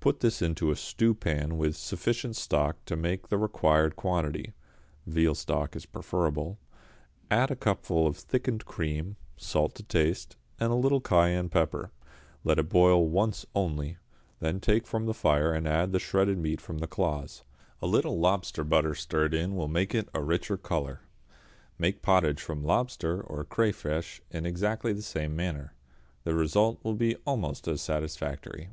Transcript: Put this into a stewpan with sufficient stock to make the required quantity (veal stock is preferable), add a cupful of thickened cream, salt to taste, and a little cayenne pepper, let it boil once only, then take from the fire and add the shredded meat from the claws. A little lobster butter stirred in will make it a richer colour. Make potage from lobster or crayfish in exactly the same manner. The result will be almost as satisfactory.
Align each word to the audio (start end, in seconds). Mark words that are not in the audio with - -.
Put 0.00 0.20
this 0.20 0.40
into 0.40 0.70
a 0.70 0.76
stewpan 0.76 1.58
with 1.58 1.76
sufficient 1.76 2.34
stock 2.34 2.82
to 2.86 2.96
make 2.96 3.28
the 3.28 3.36
required 3.36 3.94
quantity 3.94 4.54
(veal 5.06 5.34
stock 5.34 5.76
is 5.76 5.84
preferable), 5.84 6.58
add 7.30 7.50
a 7.50 7.56
cupful 7.56 8.06
of 8.06 8.16
thickened 8.16 8.64
cream, 8.64 9.16
salt 9.36 9.74
to 9.74 9.82
taste, 9.82 10.38
and 10.58 10.72
a 10.72 10.76
little 10.76 11.02
cayenne 11.02 11.50
pepper, 11.50 11.92
let 12.42 12.58
it 12.58 12.70
boil 12.70 13.06
once 13.06 13.44
only, 13.54 13.98
then 14.40 14.60
take 14.60 14.86
from 14.86 15.04
the 15.04 15.12
fire 15.12 15.52
and 15.52 15.68
add 15.68 15.92
the 15.92 15.98
shredded 16.00 16.38
meat 16.38 16.62
from 16.62 16.78
the 16.78 16.86
claws. 16.86 17.44
A 17.82 17.86
little 17.86 18.18
lobster 18.18 18.64
butter 18.64 18.94
stirred 18.94 19.34
in 19.34 19.54
will 19.56 19.68
make 19.68 19.94
it 19.94 20.08
a 20.14 20.22
richer 20.22 20.56
colour. 20.56 21.02
Make 21.78 22.00
potage 22.00 22.40
from 22.40 22.64
lobster 22.64 23.20
or 23.20 23.44
crayfish 23.44 24.22
in 24.30 24.46
exactly 24.46 24.94
the 24.94 25.02
same 25.02 25.36
manner. 25.36 25.74
The 26.24 26.34
result 26.34 26.82
will 26.82 26.94
be 26.94 27.16
almost 27.26 27.68
as 27.68 27.82
satisfactory. 27.82 28.70